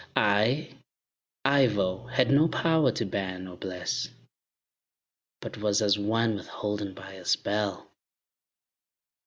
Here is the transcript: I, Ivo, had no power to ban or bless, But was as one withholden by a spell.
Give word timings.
I, 0.15 0.71
Ivo, 1.45 2.07
had 2.07 2.31
no 2.31 2.47
power 2.47 2.91
to 2.91 3.05
ban 3.05 3.45
or 3.47 3.55
bless, 3.55 4.09
But 5.41 5.57
was 5.57 5.79
as 5.79 5.99
one 5.99 6.33
withholden 6.33 6.95
by 6.95 7.11
a 7.11 7.23
spell. 7.25 7.87